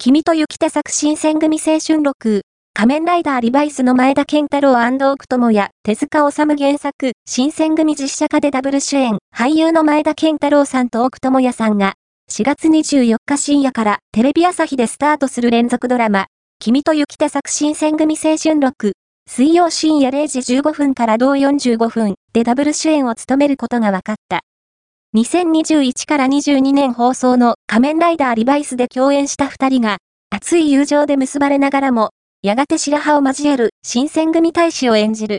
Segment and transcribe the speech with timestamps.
[0.00, 4.74] 君と雪手作新選組青春録、仮面ライダーリバイスの前田健太郎
[5.10, 11.94] 奥智也、手塚治虫原作、新選組実写化でダブル主演、俳優の前田健太郎さんと奥智也さんが、
[12.30, 16.26] 4月24日深夜からテレビ朝日でスタートする連続ドラマ、
[16.60, 18.92] 君と雪手作新選組青春録、
[19.28, 24.42] 水曜深夜0時15分から同45分でダブル主演を務めることが分かった。
[25.18, 29.98] 2021から22年放送の仮面ライダーリバイスで共演した二人が、
[30.30, 32.10] 熱い友情で結ばれながらも、
[32.42, 35.36] やがて白羽を交える新選組大使を演じる。